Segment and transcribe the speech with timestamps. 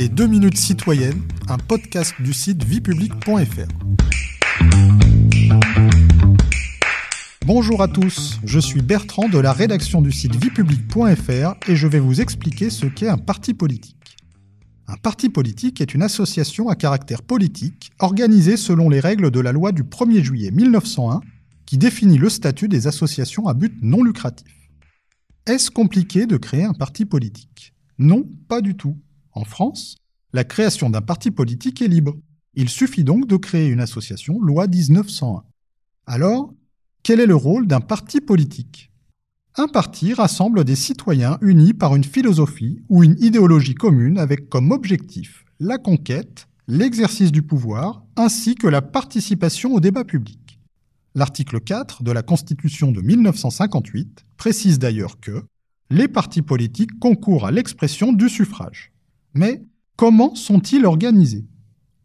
[0.00, 3.68] Les 2 minutes citoyennes, un podcast du site viepublic.fr.
[7.44, 11.98] Bonjour à tous, je suis Bertrand de la rédaction du site viepublic.fr et je vais
[11.98, 14.16] vous expliquer ce qu'est un parti politique.
[14.86, 19.52] Un parti politique est une association à caractère politique organisée selon les règles de la
[19.52, 21.20] loi du 1er juillet 1901
[21.66, 24.48] qui définit le statut des associations à but non lucratif.
[25.44, 27.74] Est-ce compliqué de créer un parti politique?
[27.98, 28.96] Non, pas du tout.
[29.40, 29.96] En France,
[30.34, 32.14] la création d'un parti politique est libre.
[32.52, 35.44] Il suffit donc de créer une association, loi 1901.
[36.04, 36.52] Alors,
[37.02, 38.92] quel est le rôle d'un parti politique?
[39.56, 44.72] Un parti rassemble des citoyens unis par une philosophie ou une idéologie commune avec comme
[44.72, 50.60] objectif la conquête, l'exercice du pouvoir, ainsi que la participation au débat public.
[51.14, 55.44] L'article 4 de la Constitution de 1958 précise d'ailleurs que
[55.88, 58.89] les partis politiques concourent à l'expression du suffrage.
[59.34, 59.62] Mais
[59.96, 61.46] comment sont-ils organisés?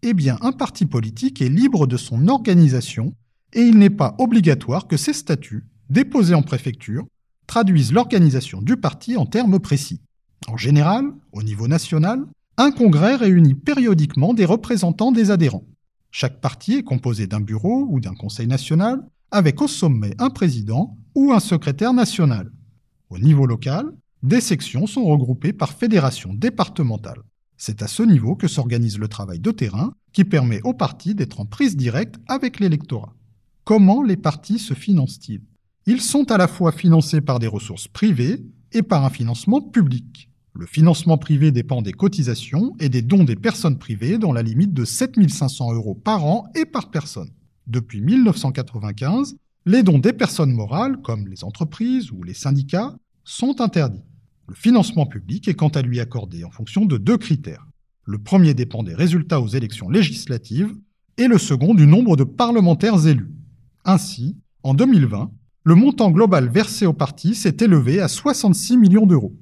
[0.01, 3.13] Eh bien, un parti politique est libre de son organisation
[3.53, 7.05] et il n'est pas obligatoire que ses statuts, déposés en préfecture,
[7.47, 10.01] traduisent l'organisation du parti en termes précis.
[10.47, 12.25] En général, au niveau national,
[12.57, 15.65] un congrès réunit périodiquement des représentants des adhérents.
[16.11, 20.97] Chaque parti est composé d'un bureau ou d'un conseil national, avec au sommet un président
[21.13, 22.51] ou un secrétaire national.
[23.09, 23.85] Au niveau local,
[24.25, 27.21] des sections sont regroupées par fédération départementale.
[27.57, 31.39] C'est à ce niveau que s'organise le travail de terrain qui permet aux partis d'être
[31.39, 33.13] en prise directe avec l'électorat.
[33.63, 35.43] Comment les partis se financent-ils?
[35.85, 40.31] Ils sont à la fois financés par des ressources privées et par un financement public.
[40.53, 44.73] Le financement privé dépend des cotisations et des dons des personnes privées dans la limite
[44.73, 47.29] de 7500 euros par an et par personne.
[47.67, 49.35] Depuis 1995,
[49.67, 54.03] les dons des personnes morales, comme les entreprises ou les syndicats, sont interdits.
[54.47, 57.65] Le financement public est quant à lui accordé en fonction de deux critères.
[58.03, 60.71] Le premier dépend des résultats aux élections législatives
[61.17, 63.31] et le second du nombre de parlementaires élus.
[63.85, 65.31] Ainsi, en 2020,
[65.63, 69.33] le montant global versé au parti s'est élevé à 66 millions d'euros.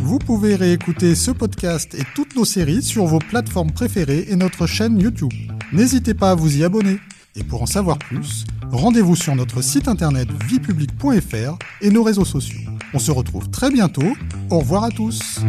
[0.00, 4.66] Vous pouvez réécouter ce podcast et toutes nos séries sur vos plateformes préférées et notre
[4.66, 5.32] chaîne YouTube.
[5.72, 6.98] N'hésitez pas à vous y abonner.
[7.36, 12.71] Et pour en savoir plus, rendez-vous sur notre site internet viepublic.fr et nos réseaux sociaux.
[12.94, 14.16] On se retrouve très bientôt.
[14.50, 15.40] Au revoir à tous.